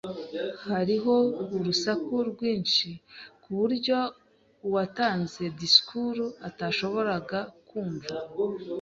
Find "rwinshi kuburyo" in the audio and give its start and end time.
2.29-3.97